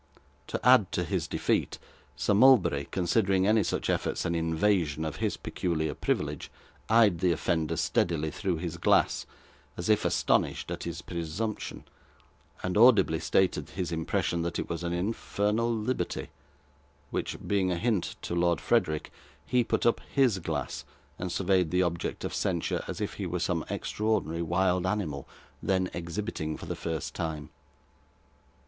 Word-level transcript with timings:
To 0.47 0.59
add 0.67 0.91
to 0.93 1.03
his 1.03 1.27
defeat, 1.27 1.77
Sir 2.15 2.33
Mulberry, 2.33 2.87
considering 2.89 3.45
any 3.45 3.61
such 3.61 3.87
efforts 3.87 4.25
an 4.25 4.33
invasion 4.33 5.05
of 5.05 5.17
his 5.17 5.37
peculiar 5.37 5.93
privilege, 5.93 6.49
eyed 6.89 7.19
the 7.19 7.31
offender 7.31 7.77
steadily, 7.77 8.31
through 8.31 8.57
his 8.57 8.77
glass, 8.77 9.27
as 9.77 9.89
if 9.89 10.03
astonished 10.03 10.71
at 10.71 10.85
his 10.85 11.03
presumption, 11.03 11.83
and 12.63 12.77
audibly 12.79 13.19
stated 13.19 13.69
his 13.69 13.91
impression 13.91 14.41
that 14.41 14.57
it 14.57 14.67
was 14.69 14.83
an 14.83 14.91
'infernal 14.91 15.71
liberty,' 15.71 16.31
which 17.11 17.37
being 17.47 17.71
a 17.71 17.77
hint 17.77 18.15
to 18.23 18.33
Lord 18.33 18.59
Frederick, 18.59 19.11
he 19.45 19.63
put 19.63 19.85
up 19.85 20.01
HIS 20.15 20.39
glass, 20.39 20.83
and 21.19 21.31
surveyed 21.31 21.69
the 21.69 21.83
object 21.83 22.25
of 22.25 22.33
censure 22.33 22.83
as 22.87 23.01
if 23.01 23.13
he 23.13 23.27
were 23.27 23.37
some 23.37 23.63
extraordinary 23.69 24.41
wild 24.41 24.87
animal 24.87 25.27
then 25.61 25.91
exhibiting 25.93 26.57
for 26.57 26.65
the 26.65 26.75
first 26.75 27.13
time. 27.13 27.51